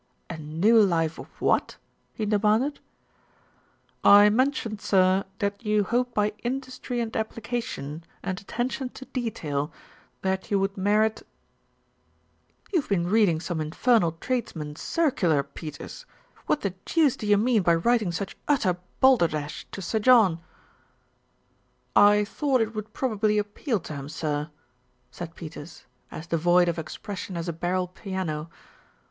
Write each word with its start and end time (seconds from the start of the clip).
"A 0.31 0.37
new 0.39 0.81
life 0.81 1.19
of 1.19 1.27
what?" 1.39 1.77
he 2.15 2.25
demanded. 2.25 2.79
"I 4.03 4.29
mentioned, 4.29 4.81
sir, 4.81 5.25
that 5.37 5.63
you 5.63 5.83
hoped 5.83 6.15
by 6.15 6.33
industry 6.41 6.99
and 6.99 7.15
application 7.15 8.03
and 8.23 8.41
attention 8.41 8.89
to 8.97 9.05
detail, 9.05 9.71
that 10.23 10.49
you 10.49 10.57
would 10.59 10.75
merit" 10.75 11.21
"You've 12.73 12.89
been 12.89 13.11
reading 13.11 13.39
some 13.39 13.61
infernal 13.61 14.13
tradesman's 14.13 14.81
circular, 14.81 15.43
Peters. 15.43 16.07
What 16.47 16.61
the 16.61 16.71
deuce 16.83 17.15
do 17.15 17.27
you 17.27 17.37
mean 17.37 17.61
by 17.61 17.75
writing 17.75 18.11
such 18.11 18.35
utter 18.47 18.77
balderdash 19.01 19.67
to 19.71 19.83
Sir 19.83 19.99
John?" 19.99 20.37
258 21.93 21.93
THE 21.93 22.01
RETURN 22.01 22.01
OF 22.01 22.05
ALFRED 22.07 22.21
"I 22.21 22.25
thought 22.25 22.61
it 22.71 22.75
would 22.75 22.93
probably 22.93 23.37
appeal 23.37 23.79
to 23.81 23.93
him, 23.95 24.09
sir," 24.09 24.49
said 25.11 25.35
Peters, 25.35 25.85
as 26.09 26.25
devoid 26.25 26.67
of 26.67 26.79
expression 26.79 27.37
as 27.37 27.47
a 27.47 27.53
barrel 27.53 27.85
piano. 27.87 28.49